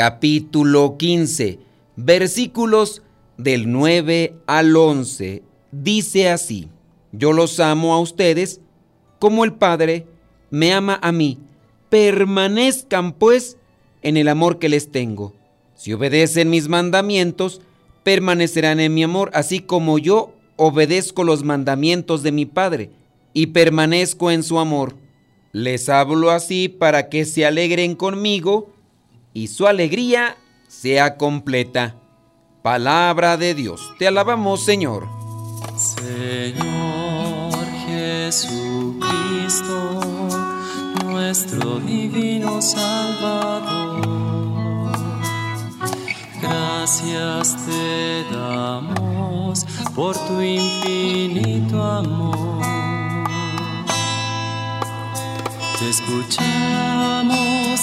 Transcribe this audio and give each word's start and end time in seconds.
capítulo 0.00 0.96
15, 0.96 1.58
versículos 1.94 3.02
del 3.36 3.70
9 3.70 4.34
al 4.46 4.74
11. 4.74 5.42
Dice 5.72 6.30
así, 6.30 6.70
yo 7.12 7.34
los 7.34 7.60
amo 7.60 7.92
a 7.92 8.00
ustedes 8.00 8.62
como 9.18 9.44
el 9.44 9.52
Padre 9.52 10.06
me 10.48 10.72
ama 10.72 10.98
a 11.02 11.12
mí. 11.12 11.36
Permanezcan 11.90 13.12
pues 13.12 13.58
en 14.00 14.16
el 14.16 14.28
amor 14.28 14.58
que 14.58 14.70
les 14.70 14.90
tengo. 14.90 15.34
Si 15.74 15.92
obedecen 15.92 16.48
mis 16.48 16.68
mandamientos, 16.68 17.60
permanecerán 18.02 18.80
en 18.80 18.94
mi 18.94 19.02
amor, 19.02 19.30
así 19.34 19.60
como 19.60 19.98
yo 19.98 20.32
obedezco 20.56 21.24
los 21.24 21.44
mandamientos 21.44 22.22
de 22.22 22.32
mi 22.32 22.46
Padre 22.46 22.88
y 23.34 23.48
permanezco 23.48 24.30
en 24.30 24.44
su 24.44 24.60
amor. 24.60 24.96
Les 25.52 25.90
hablo 25.90 26.30
así 26.30 26.70
para 26.70 27.10
que 27.10 27.26
se 27.26 27.44
alegren 27.44 27.94
conmigo 27.96 28.72
y 29.32 29.48
su 29.48 29.66
alegría 29.66 30.36
sea 30.68 31.16
completa. 31.16 31.96
Palabra 32.62 33.36
de 33.36 33.54
Dios. 33.54 33.80
Te 33.98 34.06
alabamos, 34.06 34.64
Señor. 34.64 35.08
Señor 35.76 37.54
Jesucristo, 37.86 39.00
nuestro 41.04 41.80
divino 41.80 42.60
Salvador. 42.60 44.00
Gracias 46.42 47.56
te 47.66 48.24
damos 48.32 49.66
por 49.94 50.16
tu 50.26 50.40
infinito 50.40 51.82
amor 51.82 52.60
te 55.80 55.88
escuchamos 55.88 56.89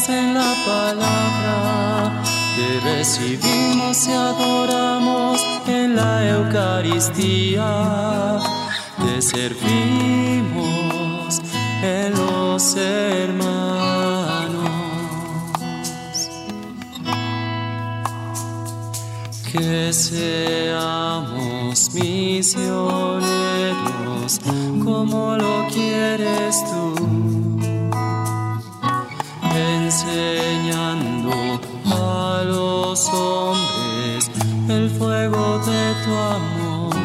en 0.09 0.33
la 0.33 0.53
palabra, 0.65 2.21
te 2.55 2.79
recibimos 2.81 4.07
y 4.07 4.11
adoramos 4.11 5.41
en 5.67 5.95
la 5.95 6.27
Eucaristía, 6.29 7.69
te 8.97 9.21
servimos 9.21 10.67
en 11.83 12.13
los 12.13 12.75
hermanos. 12.75 13.57
Que 19.51 19.91
seamos 19.93 21.13
misioneros 21.93 23.21
como 24.83 25.37
lo 25.37 25.67
quieres 25.69 26.63
tú 26.69 27.46
enseñando 29.97 31.31
a 31.85 32.43
los 32.45 33.09
hombres 33.09 34.29
el 34.69 34.89
fuego 34.91 35.59
de 35.59 35.93
tu 36.05 36.11
amor. 36.11 36.95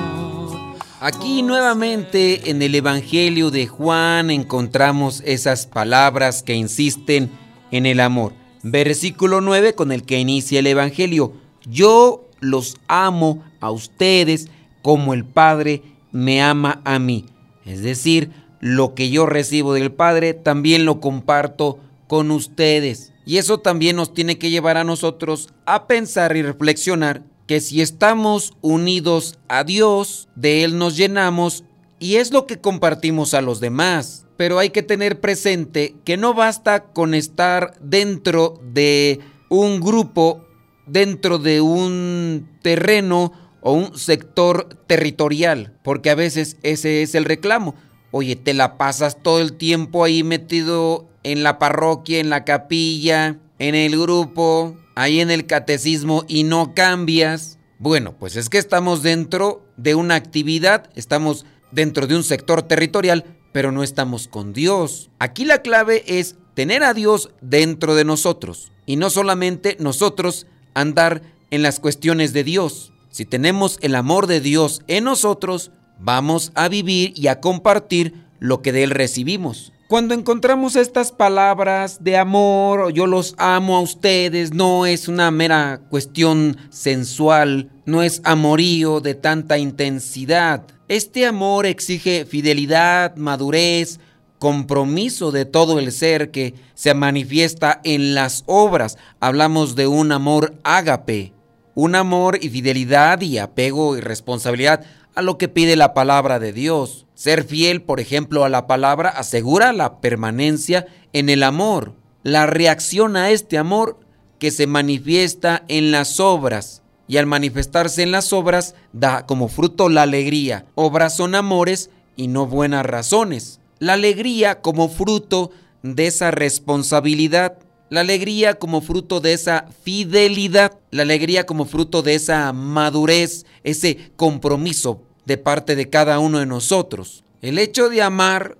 Aquí 1.00 1.42
nuevamente 1.42 2.50
en 2.50 2.60
el 2.60 2.74
Evangelio 2.74 3.50
de 3.50 3.66
Juan 3.66 4.30
encontramos 4.30 5.22
esas 5.24 5.66
palabras 5.66 6.42
que 6.42 6.54
insisten 6.54 7.30
en 7.70 7.86
el 7.86 7.98
amor. 7.98 8.34
Versículo 8.62 9.40
9 9.40 9.74
con 9.74 9.90
el 9.90 10.04
que 10.04 10.20
inicia 10.20 10.58
el 10.58 10.66
Evangelio. 10.66 11.32
Yo 11.64 12.28
los 12.40 12.76
amo 12.88 13.42
a 13.60 13.70
ustedes 13.70 14.48
como 14.82 15.14
el 15.14 15.24
Padre 15.24 15.82
me 16.12 16.42
ama 16.42 16.82
a 16.84 16.98
mí. 16.98 17.24
Es 17.64 17.82
decir, 17.82 18.30
lo 18.60 18.94
que 18.94 19.08
yo 19.08 19.24
recibo 19.26 19.72
del 19.72 19.92
Padre 19.92 20.34
también 20.34 20.84
lo 20.84 21.00
comparto 21.00 21.78
con 22.12 22.30
ustedes. 22.30 23.10
Y 23.24 23.38
eso 23.38 23.60
también 23.60 23.96
nos 23.96 24.12
tiene 24.12 24.36
que 24.36 24.50
llevar 24.50 24.76
a 24.76 24.84
nosotros 24.84 25.48
a 25.64 25.86
pensar 25.86 26.36
y 26.36 26.42
reflexionar 26.42 27.22
que 27.46 27.58
si 27.62 27.80
estamos 27.80 28.52
unidos 28.60 29.38
a 29.48 29.64
Dios, 29.64 30.28
de 30.36 30.62
Él 30.62 30.76
nos 30.76 30.98
llenamos 30.98 31.64
y 31.98 32.16
es 32.16 32.30
lo 32.30 32.46
que 32.46 32.60
compartimos 32.60 33.32
a 33.32 33.40
los 33.40 33.60
demás. 33.60 34.26
Pero 34.36 34.58
hay 34.58 34.68
que 34.68 34.82
tener 34.82 35.22
presente 35.22 35.94
que 36.04 36.18
no 36.18 36.34
basta 36.34 36.84
con 36.92 37.14
estar 37.14 37.78
dentro 37.80 38.60
de 38.62 39.20
un 39.48 39.80
grupo, 39.80 40.44
dentro 40.84 41.38
de 41.38 41.62
un 41.62 42.46
terreno 42.60 43.32
o 43.62 43.72
un 43.72 43.98
sector 43.98 44.68
territorial, 44.86 45.78
porque 45.82 46.10
a 46.10 46.14
veces 46.14 46.58
ese 46.62 47.00
es 47.00 47.14
el 47.14 47.24
reclamo. 47.24 47.74
Oye, 48.10 48.36
te 48.36 48.52
la 48.52 48.76
pasas 48.76 49.22
todo 49.22 49.40
el 49.40 49.54
tiempo 49.54 50.04
ahí 50.04 50.22
metido 50.22 51.08
en 51.22 51.42
la 51.42 51.58
parroquia, 51.58 52.20
en 52.20 52.30
la 52.30 52.44
capilla, 52.44 53.38
en 53.58 53.74
el 53.74 53.98
grupo, 53.98 54.76
ahí 54.94 55.20
en 55.20 55.30
el 55.30 55.46
catecismo 55.46 56.24
y 56.28 56.44
no 56.44 56.74
cambias. 56.74 57.58
Bueno, 57.78 58.14
pues 58.18 58.36
es 58.36 58.48
que 58.48 58.58
estamos 58.58 59.02
dentro 59.02 59.64
de 59.76 59.94
una 59.94 60.14
actividad, 60.14 60.90
estamos 60.94 61.46
dentro 61.70 62.06
de 62.06 62.16
un 62.16 62.24
sector 62.24 62.62
territorial, 62.62 63.24
pero 63.52 63.72
no 63.72 63.82
estamos 63.82 64.28
con 64.28 64.52
Dios. 64.52 65.10
Aquí 65.18 65.44
la 65.44 65.62
clave 65.62 66.04
es 66.06 66.36
tener 66.54 66.82
a 66.82 66.94
Dios 66.94 67.30
dentro 67.40 67.94
de 67.94 68.04
nosotros 68.04 68.72
y 68.86 68.96
no 68.96 69.10
solamente 69.10 69.76
nosotros 69.80 70.46
andar 70.74 71.22
en 71.50 71.62
las 71.62 71.80
cuestiones 71.80 72.32
de 72.32 72.44
Dios. 72.44 72.92
Si 73.10 73.26
tenemos 73.26 73.78
el 73.82 73.94
amor 73.94 74.26
de 74.26 74.40
Dios 74.40 74.82
en 74.86 75.04
nosotros, 75.04 75.70
vamos 75.98 76.50
a 76.54 76.68
vivir 76.68 77.12
y 77.14 77.26
a 77.28 77.40
compartir 77.40 78.14
lo 78.38 78.62
que 78.62 78.72
de 78.72 78.84
Él 78.84 78.90
recibimos. 78.90 79.72
Cuando 79.92 80.14
encontramos 80.14 80.74
estas 80.76 81.12
palabras 81.12 82.02
de 82.02 82.16
amor, 82.16 82.94
yo 82.94 83.06
los 83.06 83.34
amo 83.36 83.76
a 83.76 83.82
ustedes, 83.82 84.54
no 84.54 84.86
es 84.86 85.06
una 85.06 85.30
mera 85.30 85.82
cuestión 85.90 86.56
sensual, 86.70 87.68
no 87.84 88.02
es 88.02 88.22
amorío 88.24 89.00
de 89.00 89.14
tanta 89.14 89.58
intensidad. 89.58 90.64
Este 90.88 91.26
amor 91.26 91.66
exige 91.66 92.24
fidelidad, 92.24 93.16
madurez, 93.16 94.00
compromiso 94.38 95.30
de 95.30 95.44
todo 95.44 95.78
el 95.78 95.92
ser 95.92 96.30
que 96.30 96.54
se 96.72 96.94
manifiesta 96.94 97.82
en 97.84 98.14
las 98.14 98.44
obras. 98.46 98.96
Hablamos 99.20 99.76
de 99.76 99.88
un 99.88 100.10
amor 100.10 100.54
ágape, 100.64 101.34
un 101.74 101.96
amor 101.96 102.38
y 102.40 102.48
fidelidad 102.48 103.20
y 103.20 103.36
apego 103.36 103.94
y 103.98 104.00
responsabilidad 104.00 104.86
a 105.14 105.20
lo 105.20 105.36
que 105.36 105.48
pide 105.48 105.76
la 105.76 105.92
palabra 105.92 106.38
de 106.38 106.54
Dios. 106.54 107.06
Ser 107.14 107.44
fiel, 107.44 107.82
por 107.82 108.00
ejemplo, 108.00 108.44
a 108.44 108.48
la 108.48 108.66
palabra 108.66 109.10
asegura 109.10 109.72
la 109.72 110.00
permanencia 110.00 110.86
en 111.12 111.28
el 111.28 111.42
amor, 111.42 111.92
la 112.22 112.46
reacción 112.46 113.16
a 113.16 113.30
este 113.30 113.58
amor 113.58 114.00
que 114.38 114.50
se 114.50 114.66
manifiesta 114.66 115.62
en 115.68 115.90
las 115.90 116.20
obras. 116.20 116.82
Y 117.06 117.18
al 117.18 117.26
manifestarse 117.26 118.02
en 118.02 118.10
las 118.10 118.32
obras 118.32 118.74
da 118.92 119.26
como 119.26 119.48
fruto 119.48 119.88
la 119.88 120.02
alegría. 120.02 120.64
Obras 120.74 121.16
son 121.16 121.34
amores 121.34 121.90
y 122.16 122.28
no 122.28 122.46
buenas 122.46 122.86
razones. 122.86 123.60
La 123.78 123.92
alegría 123.94 124.60
como 124.60 124.88
fruto 124.88 125.50
de 125.82 126.06
esa 126.06 126.30
responsabilidad. 126.30 127.58
La 127.90 128.00
alegría 128.00 128.54
como 128.54 128.80
fruto 128.80 129.20
de 129.20 129.34
esa 129.34 129.66
fidelidad. 129.82 130.78
La 130.90 131.02
alegría 131.02 131.44
como 131.44 131.66
fruto 131.66 132.02
de 132.02 132.14
esa 132.14 132.52
madurez, 132.52 133.44
ese 133.62 134.12
compromiso 134.16 135.02
de 135.24 135.38
parte 135.38 135.76
de 135.76 135.88
cada 135.88 136.18
uno 136.18 136.38
de 136.38 136.46
nosotros. 136.46 137.24
El 137.40 137.58
hecho 137.58 137.88
de 137.88 138.02
amar, 138.02 138.56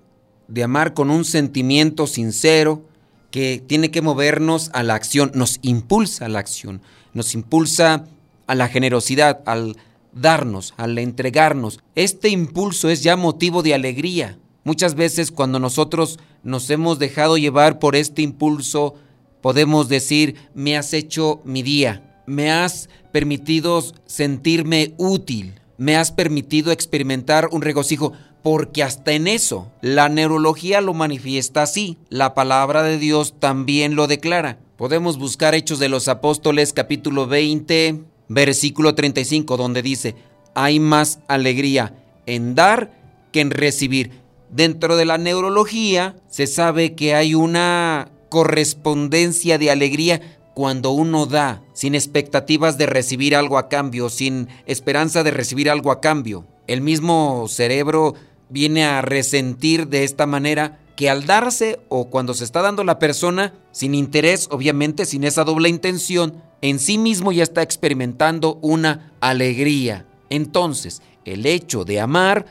de 0.47 0.63
amar 0.63 0.93
con 0.93 1.09
un 1.09 1.25
sentimiento 1.25 2.07
sincero, 2.07 2.83
que 3.31 3.63
tiene 3.65 3.89
que 3.89 4.01
movernos 4.01 4.69
a 4.73 4.83
la 4.83 4.93
acción, 4.93 5.31
nos 5.33 5.57
impulsa 5.63 6.25
a 6.25 6.29
la 6.29 6.39
acción, 6.39 6.81
nos 7.13 7.33
impulsa 7.33 8.05
a 8.45 8.55
la 8.55 8.67
generosidad, 8.67 9.41
al 9.45 9.75
darnos, 10.13 10.73
al 10.77 10.97
entregarnos. 10.99 11.79
Este 11.95 12.29
impulso 12.29 12.89
es 12.89 13.01
ya 13.01 13.15
motivo 13.15 13.63
de 13.63 13.73
alegría. 13.73 14.37
Muchas 14.63 14.95
veces 14.95 15.31
cuando 15.31 15.59
nosotros 15.59 16.19
nos 16.43 16.69
hemos 16.69 16.99
dejado 16.99 17.37
llevar 17.37 17.79
por 17.79 17.95
este 17.95 18.21
impulso, 18.21 18.95
podemos 19.41 19.89
decir, 19.89 20.35
me 20.53 20.77
has 20.77 20.93
hecho 20.93 21.41
mi 21.43 21.63
día, 21.63 22.21
me 22.27 22.51
has 22.51 22.87
permitido 23.11 23.83
sentirme 24.05 24.93
útil, 24.97 25.59
me 25.77 25.95
has 25.95 26.11
permitido 26.11 26.71
experimentar 26.71 27.49
un 27.51 27.61
regocijo, 27.61 28.13
porque 28.41 28.83
hasta 28.83 29.13
en 29.13 29.27
eso 29.27 29.71
la 29.81 30.09
neurología 30.09 30.81
lo 30.81 30.93
manifiesta 30.93 31.61
así, 31.61 31.97
la 32.09 32.33
palabra 32.33 32.83
de 32.83 32.97
Dios 32.97 33.35
también 33.39 33.95
lo 33.95 34.07
declara. 34.07 34.59
Podemos 34.77 35.17
buscar 35.17 35.55
Hechos 35.55 35.79
de 35.79 35.89
los 35.89 36.07
Apóstoles 36.07 36.73
capítulo 36.73 37.27
20, 37.27 38.01
versículo 38.27 38.95
35, 38.95 39.55
donde 39.55 39.81
dice, 39.81 40.15
hay 40.55 40.79
más 40.79 41.19
alegría 41.27 41.95
en 42.25 42.55
dar 42.55 42.91
que 43.31 43.41
en 43.41 43.51
recibir. 43.51 44.11
Dentro 44.49 44.97
de 44.97 45.05
la 45.05 45.17
neurología 45.17 46.15
se 46.27 46.47
sabe 46.47 46.93
que 46.95 47.15
hay 47.15 47.33
una 47.33 48.11
correspondencia 48.29 49.57
de 49.57 49.71
alegría 49.71 50.21
cuando 50.53 50.91
uno 50.91 51.25
da, 51.25 51.63
sin 51.73 51.95
expectativas 51.95 52.77
de 52.77 52.85
recibir 52.85 53.35
algo 53.35 53.57
a 53.57 53.69
cambio, 53.69 54.09
sin 54.09 54.47
esperanza 54.65 55.23
de 55.23 55.31
recibir 55.31 55.69
algo 55.69 55.91
a 55.91 55.99
cambio. 55.99 56.45
El 56.67 56.81
mismo 56.81 57.47
cerebro 57.47 58.15
viene 58.49 58.85
a 58.85 59.01
resentir 59.01 59.87
de 59.87 60.03
esta 60.03 60.25
manera 60.25 60.79
que 60.95 61.09
al 61.09 61.25
darse 61.25 61.79
o 61.89 62.09
cuando 62.09 62.33
se 62.33 62.43
está 62.43 62.61
dando 62.61 62.83
la 62.83 62.99
persona, 62.99 63.53
sin 63.71 63.95
interés, 63.95 64.47
obviamente 64.51 65.05
sin 65.05 65.23
esa 65.23 65.43
doble 65.43 65.69
intención, 65.69 66.41
en 66.61 66.79
sí 66.79 66.97
mismo 66.97 67.31
ya 67.31 67.43
está 67.43 67.61
experimentando 67.61 68.59
una 68.61 69.11
alegría. 69.19 70.05
Entonces, 70.29 71.01
el 71.25 71.45
hecho 71.45 71.83
de 71.83 71.99
amar, 71.99 72.45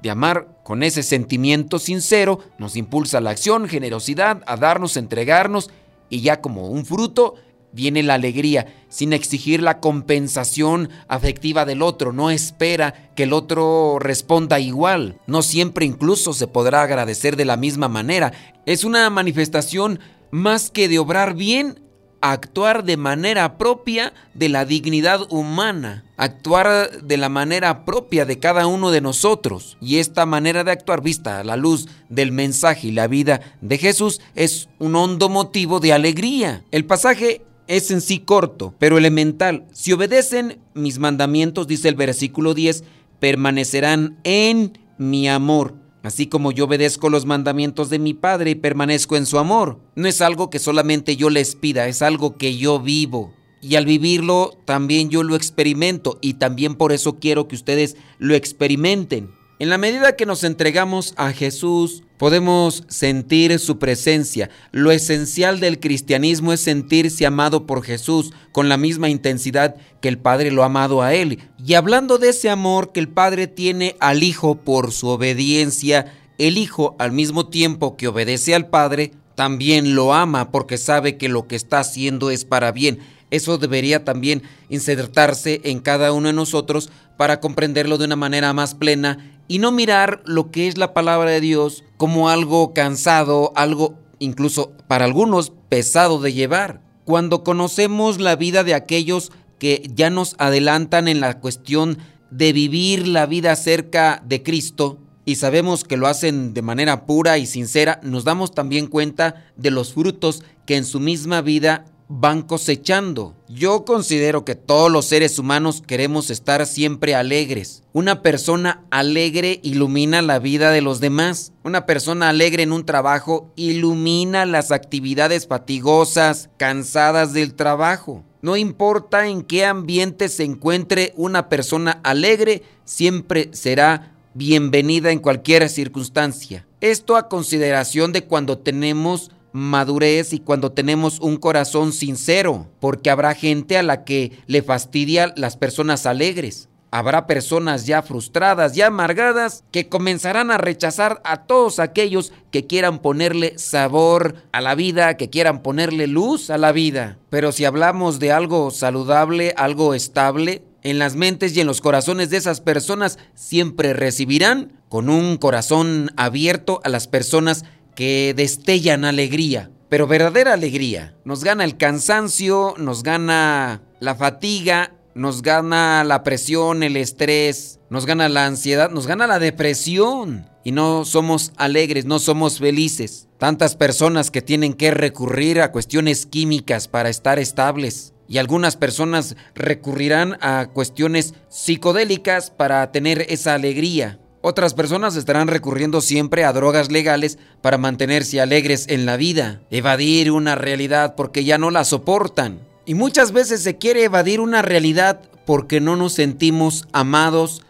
de 0.00 0.10
amar 0.10 0.46
con 0.62 0.82
ese 0.82 1.02
sentimiento 1.02 1.78
sincero, 1.78 2.38
nos 2.58 2.76
impulsa 2.76 3.18
a 3.18 3.20
la 3.20 3.30
acción, 3.30 3.68
generosidad, 3.68 4.42
a 4.46 4.56
darnos, 4.56 4.96
entregarnos, 4.96 5.70
y 6.10 6.20
ya 6.20 6.40
como 6.40 6.68
un 6.68 6.86
fruto, 6.86 7.34
viene 7.72 8.02
la 8.02 8.14
alegría, 8.14 8.66
sin 8.88 9.12
exigir 9.12 9.62
la 9.62 9.80
compensación 9.80 10.90
afectiva 11.08 11.64
del 11.64 11.82
otro. 11.82 12.12
No 12.12 12.30
espera 12.30 13.12
que 13.14 13.24
el 13.24 13.32
otro 13.32 13.98
responda 13.98 14.60
igual. 14.60 15.18
No 15.26 15.42
siempre 15.42 15.84
incluso 15.84 16.32
se 16.32 16.46
podrá 16.46 16.82
agradecer 16.82 17.36
de 17.36 17.44
la 17.44 17.56
misma 17.56 17.88
manera. 17.88 18.32
Es 18.66 18.84
una 18.84 19.08
manifestación 19.10 20.00
más 20.30 20.70
que 20.70 20.88
de 20.88 20.98
obrar 20.98 21.34
bien, 21.34 21.80
actuar 22.20 22.84
de 22.84 22.96
manera 22.96 23.58
propia 23.58 24.12
de 24.34 24.48
la 24.48 24.64
dignidad 24.64 25.20
humana, 25.30 26.04
actuar 26.16 27.02
de 27.02 27.16
la 27.16 27.28
manera 27.28 27.84
propia 27.84 28.24
de 28.24 28.38
cada 28.38 28.66
uno 28.66 28.90
de 28.90 29.00
nosotros. 29.00 29.76
Y 29.80 29.98
esta 29.98 30.26
manera 30.26 30.64
de 30.64 30.72
actuar 30.72 31.00
vista 31.00 31.38
a 31.38 31.44
la 31.44 31.56
luz 31.56 31.88
del 32.08 32.32
mensaje 32.32 32.88
y 32.88 32.92
la 32.92 33.06
vida 33.06 33.40
de 33.60 33.78
Jesús 33.78 34.20
es 34.34 34.68
un 34.78 34.96
hondo 34.96 35.28
motivo 35.28 35.80
de 35.80 35.92
alegría. 35.92 36.64
El 36.72 36.84
pasaje 36.84 37.42
es 37.68 37.90
en 37.90 38.00
sí 38.00 38.18
corto, 38.18 38.74
pero 38.78 38.98
elemental. 38.98 39.66
Si 39.72 39.92
obedecen 39.92 40.58
mis 40.74 40.98
mandamientos, 40.98 41.68
dice 41.68 41.88
el 41.88 41.94
versículo 41.94 42.54
10, 42.54 42.82
permanecerán 43.20 44.18
en 44.24 44.78
mi 44.96 45.28
amor, 45.28 45.74
así 46.02 46.26
como 46.26 46.50
yo 46.50 46.64
obedezco 46.64 47.10
los 47.10 47.26
mandamientos 47.26 47.90
de 47.90 47.98
mi 47.98 48.14
Padre 48.14 48.50
y 48.50 48.54
permanezco 48.56 49.16
en 49.16 49.26
su 49.26 49.38
amor. 49.38 49.78
No 49.94 50.08
es 50.08 50.20
algo 50.20 50.50
que 50.50 50.58
solamente 50.58 51.16
yo 51.16 51.30
les 51.30 51.54
pida, 51.54 51.86
es 51.86 52.02
algo 52.02 52.36
que 52.36 52.56
yo 52.56 52.80
vivo. 52.80 53.34
Y 53.60 53.74
al 53.74 53.86
vivirlo 53.86 54.56
también 54.64 55.10
yo 55.10 55.22
lo 55.22 55.36
experimento 55.36 56.18
y 56.20 56.34
también 56.34 56.76
por 56.76 56.92
eso 56.92 57.18
quiero 57.18 57.48
que 57.48 57.56
ustedes 57.56 57.96
lo 58.18 58.34
experimenten. 58.34 59.30
En 59.58 59.68
la 59.68 59.78
medida 59.78 60.14
que 60.14 60.26
nos 60.26 60.44
entregamos 60.44 61.12
a 61.16 61.32
Jesús, 61.32 62.04
podemos 62.18 62.84
sentir 62.88 63.58
su 63.58 63.78
presencia. 63.78 64.50
Lo 64.72 64.90
esencial 64.90 65.60
del 65.60 65.80
cristianismo 65.80 66.52
es 66.52 66.60
sentirse 66.60 67.24
amado 67.24 67.66
por 67.66 67.82
Jesús 67.82 68.32
con 68.52 68.68
la 68.68 68.76
misma 68.76 69.08
intensidad 69.08 69.76
que 70.00 70.08
el 70.08 70.18
Padre 70.18 70.50
lo 70.50 70.62
ha 70.62 70.66
amado 70.66 71.00
a 71.00 71.14
Él. 71.14 71.38
Y 71.64 71.74
hablando 71.74 72.18
de 72.18 72.30
ese 72.30 72.50
amor 72.50 72.92
que 72.92 73.00
el 73.00 73.08
Padre 73.08 73.46
tiene 73.46 73.96
al 74.00 74.22
Hijo 74.22 74.56
por 74.56 74.92
su 74.92 75.08
obediencia, 75.08 76.12
el 76.36 76.58
Hijo 76.58 76.96
al 76.98 77.12
mismo 77.12 77.48
tiempo 77.48 77.96
que 77.96 78.08
obedece 78.08 78.54
al 78.54 78.68
Padre, 78.68 79.12
también 79.34 79.94
lo 79.94 80.14
ama 80.14 80.50
porque 80.50 80.78
sabe 80.78 81.16
que 81.16 81.28
lo 81.28 81.46
que 81.46 81.54
está 81.54 81.78
haciendo 81.78 82.30
es 82.30 82.44
para 82.44 82.72
bien. 82.72 82.98
Eso 83.30 83.58
debería 83.58 84.04
también 84.04 84.42
insertarse 84.68 85.60
en 85.64 85.80
cada 85.80 86.12
uno 86.12 86.28
de 86.28 86.34
nosotros 86.34 86.90
para 87.16 87.40
comprenderlo 87.40 87.98
de 87.98 88.06
una 88.06 88.16
manera 88.16 88.52
más 88.52 88.74
plena 88.74 89.38
y 89.48 89.58
no 89.58 89.72
mirar 89.72 90.22
lo 90.24 90.50
que 90.50 90.68
es 90.68 90.78
la 90.78 90.94
palabra 90.94 91.30
de 91.30 91.40
Dios 91.40 91.84
como 91.96 92.28
algo 92.28 92.74
cansado, 92.74 93.52
algo 93.56 93.98
incluso 94.18 94.72
para 94.86 95.04
algunos 95.04 95.52
pesado 95.68 96.20
de 96.20 96.32
llevar. 96.32 96.80
Cuando 97.04 97.42
conocemos 97.42 98.20
la 98.20 98.36
vida 98.36 98.64
de 98.64 98.74
aquellos 98.74 99.32
que 99.58 99.90
ya 99.94 100.10
nos 100.10 100.34
adelantan 100.38 101.08
en 101.08 101.20
la 101.20 101.40
cuestión 101.40 101.98
de 102.30 102.52
vivir 102.52 103.08
la 103.08 103.26
vida 103.26 103.56
cerca 103.56 104.22
de 104.26 104.42
Cristo 104.42 104.98
y 105.24 105.36
sabemos 105.36 105.84
que 105.84 105.96
lo 105.96 106.06
hacen 106.06 106.54
de 106.54 106.62
manera 106.62 107.06
pura 107.06 107.38
y 107.38 107.46
sincera, 107.46 108.00
nos 108.02 108.24
damos 108.24 108.54
también 108.54 108.86
cuenta 108.86 109.46
de 109.56 109.70
los 109.70 109.92
frutos 109.92 110.42
que 110.66 110.76
en 110.76 110.84
su 110.84 111.00
misma 111.00 111.40
vida 111.40 111.84
van 112.08 112.42
cosechando. 112.42 113.34
Yo 113.48 113.84
considero 113.84 114.44
que 114.44 114.54
todos 114.54 114.90
los 114.90 115.06
seres 115.06 115.38
humanos 115.38 115.82
queremos 115.86 116.30
estar 116.30 116.66
siempre 116.66 117.14
alegres. 117.14 117.82
Una 117.92 118.22
persona 118.22 118.84
alegre 118.90 119.60
ilumina 119.62 120.22
la 120.22 120.38
vida 120.38 120.70
de 120.70 120.80
los 120.80 121.00
demás. 121.00 121.52
Una 121.64 121.86
persona 121.86 122.30
alegre 122.30 122.62
en 122.62 122.72
un 122.72 122.84
trabajo 122.84 123.52
ilumina 123.56 124.46
las 124.46 124.72
actividades 124.72 125.46
fatigosas, 125.46 126.48
cansadas 126.56 127.32
del 127.32 127.54
trabajo. 127.54 128.24
No 128.40 128.56
importa 128.56 129.26
en 129.26 129.42
qué 129.42 129.64
ambiente 129.66 130.28
se 130.28 130.44
encuentre 130.44 131.12
una 131.16 131.48
persona 131.48 132.00
alegre, 132.04 132.62
siempre 132.84 133.50
será 133.52 134.14
bienvenida 134.32 135.10
en 135.10 135.18
cualquier 135.18 135.68
circunstancia. 135.68 136.64
Esto 136.80 137.16
a 137.16 137.28
consideración 137.28 138.12
de 138.12 138.24
cuando 138.24 138.58
tenemos 138.58 139.32
madurez 139.58 140.32
y 140.32 140.38
cuando 140.38 140.72
tenemos 140.72 141.20
un 141.20 141.36
corazón 141.36 141.92
sincero, 141.92 142.66
porque 142.80 143.10
habrá 143.10 143.34
gente 143.34 143.76
a 143.76 143.82
la 143.82 144.04
que 144.04 144.32
le 144.46 144.62
fastidia 144.62 145.32
las 145.36 145.56
personas 145.56 146.06
alegres. 146.06 146.68
Habrá 146.90 147.26
personas 147.26 147.84
ya 147.84 148.00
frustradas, 148.00 148.74
ya 148.74 148.86
amargadas, 148.86 149.62
que 149.70 149.90
comenzarán 149.90 150.50
a 150.50 150.56
rechazar 150.56 151.20
a 151.22 151.44
todos 151.44 151.80
aquellos 151.80 152.32
que 152.50 152.66
quieran 152.66 153.00
ponerle 153.00 153.58
sabor 153.58 154.36
a 154.52 154.62
la 154.62 154.74
vida, 154.74 155.18
que 155.18 155.28
quieran 155.28 155.62
ponerle 155.62 156.06
luz 156.06 156.48
a 156.48 156.56
la 156.56 156.72
vida. 156.72 157.18
Pero 157.28 157.52
si 157.52 157.66
hablamos 157.66 158.18
de 158.20 158.32
algo 158.32 158.70
saludable, 158.70 159.52
algo 159.58 159.92
estable, 159.92 160.62
en 160.82 160.98
las 160.98 161.16
mentes 161.16 161.54
y 161.54 161.60
en 161.60 161.66
los 161.66 161.80
corazones 161.80 162.30
de 162.30 162.38
esas 162.38 162.60
personas 162.60 163.18
siempre 163.34 163.92
recibirán 163.92 164.72
con 164.88 165.10
un 165.10 165.36
corazón 165.36 166.10
abierto 166.16 166.80
a 166.84 166.88
las 166.88 167.08
personas 167.08 167.64
que 167.98 168.32
destellan 168.32 169.04
alegría, 169.04 169.72
pero 169.88 170.06
verdadera 170.06 170.52
alegría. 170.52 171.16
Nos 171.24 171.42
gana 171.42 171.64
el 171.64 171.76
cansancio, 171.76 172.74
nos 172.78 173.02
gana 173.02 173.82
la 173.98 174.14
fatiga, 174.14 174.94
nos 175.16 175.42
gana 175.42 176.04
la 176.04 176.22
presión, 176.22 176.84
el 176.84 176.96
estrés, 176.96 177.80
nos 177.90 178.06
gana 178.06 178.28
la 178.28 178.46
ansiedad, 178.46 178.88
nos 178.88 179.08
gana 179.08 179.26
la 179.26 179.40
depresión. 179.40 180.48
Y 180.62 180.70
no 180.70 181.04
somos 181.04 181.50
alegres, 181.56 182.04
no 182.04 182.20
somos 182.20 182.60
felices. 182.60 183.26
Tantas 183.36 183.74
personas 183.74 184.30
que 184.30 184.42
tienen 184.42 184.74
que 184.74 184.92
recurrir 184.92 185.60
a 185.60 185.72
cuestiones 185.72 186.24
químicas 186.24 186.86
para 186.86 187.08
estar 187.08 187.40
estables. 187.40 188.14
Y 188.28 188.38
algunas 188.38 188.76
personas 188.76 189.34
recurrirán 189.56 190.38
a 190.40 190.68
cuestiones 190.72 191.34
psicodélicas 191.48 192.52
para 192.52 192.92
tener 192.92 193.26
esa 193.28 193.54
alegría. 193.54 194.20
Otras 194.40 194.74
personas 194.74 195.16
estarán 195.16 195.48
recurriendo 195.48 196.00
siempre 196.00 196.44
a 196.44 196.52
drogas 196.52 196.92
legales 196.92 197.38
para 197.60 197.76
mantenerse 197.76 198.40
alegres 198.40 198.86
en 198.88 199.04
la 199.04 199.16
vida, 199.16 199.62
evadir 199.70 200.30
una 200.30 200.54
realidad 200.54 201.14
porque 201.16 201.44
ya 201.44 201.58
no 201.58 201.70
la 201.70 201.84
soportan. 201.84 202.60
Y 202.86 202.94
muchas 202.94 203.32
veces 203.32 203.62
se 203.62 203.78
quiere 203.78 204.04
evadir 204.04 204.40
una 204.40 204.62
realidad 204.62 205.20
porque 205.44 205.80
no 205.80 205.96
nos 205.96 206.12
sentimos 206.12 206.86
amados, 206.92 207.62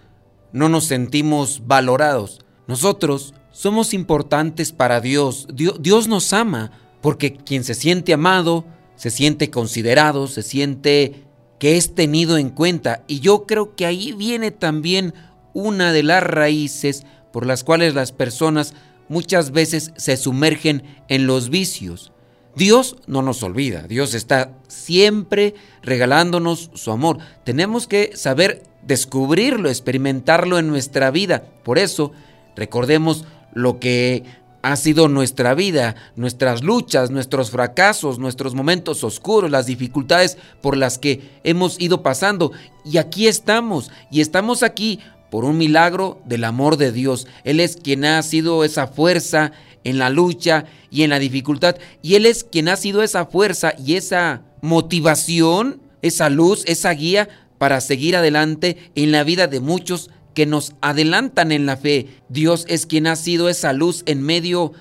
no 0.53 0.69
nos 0.69 0.85
sentimos 0.85 1.63
valorados. 1.67 2.41
Nosotros 2.67 3.35
somos 3.51 3.95
importantes 3.95 4.73
para 4.73 5.01
Dios. 5.01 5.49
Dios, 5.53 6.07
nos 6.07 6.33
ama 6.33 6.71
porque 7.01 7.35
quien 7.35 7.65
se 7.65 7.75
siente 7.75 8.13
amado, 8.13 8.67
se 8.95 9.11
siente 9.11 9.51
considerado, 9.51 10.29
se 10.29 10.43
siente 10.43 11.25
que 11.59 11.77
es 11.77 11.95
tenido 11.95 12.37
en 12.39 12.51
cuenta. 12.51 13.03
Y 13.09 13.21
yo 13.21 13.47
creo 13.47 13.75
que 13.75 13.87
ahí 13.87 14.13
viene 14.13 14.51
también 14.51 15.15
una 15.59 15.93
de 15.93 16.05
las 16.05 16.23
raíces 16.23 17.05
por 17.33 17.45
las 17.45 17.65
cuales 17.65 17.95
las 17.95 18.13
personas 18.13 18.75
muchas 19.09 19.51
veces 19.51 19.93
se 19.97 20.17
sumergen 20.17 20.85
en 21.09 21.27
los 21.27 21.51
vicios. 21.51 22.13
Dios 22.55 22.97
no 23.07 23.23
nos 23.23 23.43
olvida, 23.43 23.83
Dios 23.83 24.15
está 24.15 24.53
siempre 24.69 25.55
regalándonos 25.83 26.71
su 26.75 26.93
amor. 26.93 27.19
Tenemos 27.45 27.89
que 27.89 28.13
saber 28.15 28.63
descubrirlo, 28.83 29.69
experimentarlo 29.69 30.59
en 30.59 30.69
nuestra 30.69 31.11
vida. 31.11 31.45
Por 31.65 31.79
eso, 31.79 32.13
recordemos 32.57 33.25
lo 33.53 33.81
que 33.81 34.25
ha 34.63 34.77
sido 34.77 35.09
nuestra 35.09 35.55
vida, 35.55 35.95
nuestras 36.17 36.63
luchas, 36.63 37.11
nuestros 37.11 37.51
fracasos, 37.51 38.19
nuestros 38.19 38.55
momentos 38.55 39.05
oscuros, 39.05 39.51
las 39.51 39.67
dificultades 39.67 40.37
por 40.61 40.77
las 40.77 40.99
que 40.99 41.41
hemos 41.45 41.81
ido 41.81 42.03
pasando. 42.03 42.53
Y 42.85 42.99
aquí 42.99 43.29
estamos, 43.29 43.91
y 44.11 44.21
estamos 44.21 44.63
aquí 44.63 45.01
por 45.31 45.45
un 45.45 45.59
milagro 45.59 46.21
del 46.25 46.45
amor 46.45 46.77
de 46.77 46.93
Dios. 46.93 47.27
Él 47.45 47.61
es 47.61 47.77
quien 47.77 48.05
ha 48.05 48.23
sido 48.23 48.65
esa 48.65 48.87
fuerza, 48.87 49.53
en 49.85 49.99
la 49.99 50.11
lucha 50.11 50.65
y 50.91 51.03
en 51.03 51.11
la 51.11 51.19
dificultad. 51.19 51.77
Y 52.03 52.15
Él 52.15 52.27
es 52.27 52.45
quien 52.45 52.69
ha 52.69 52.77
sido 52.77 53.03
esa 53.03 53.27
fuerza 53.27 53.75
y 53.79 53.95
esa 53.95 54.43
motivación, 54.61 55.81
esa 56.03 56.29
luz, 56.29 56.63
esa 56.67 56.91
guía 56.91 57.29
para 57.59 57.81
seguir 57.81 58.17
adelante 58.17 58.77
en 58.95 59.13
la 59.13 59.25
vida 59.25 59.47
de 59.47 59.61
muchos 59.61 60.11
que 60.35 60.47
nos 60.47 60.75
adelantan 60.81 61.53
en 61.53 61.67
la 61.67 61.77
fe. 61.77 62.07
Dios 62.29 62.65
es 62.69 62.87
quien 62.87 63.07
ha 63.07 63.17
sido 63.17 63.49
esa 63.49 63.73
luz 63.73 64.03
en 64.07 64.23
medio 64.23 64.73
de 64.73 64.79